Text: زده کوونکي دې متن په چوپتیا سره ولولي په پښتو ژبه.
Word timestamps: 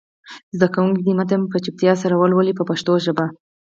زده 0.57 0.67
کوونکي 0.73 1.01
دې 1.05 1.13
متن 1.19 1.41
په 1.51 1.57
چوپتیا 1.65 1.93
سره 2.01 2.15
ولولي 2.15 2.53
په 2.55 2.63
پښتو 2.69 2.93
ژبه. 3.05 3.25